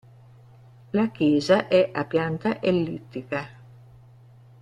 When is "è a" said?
1.67-2.05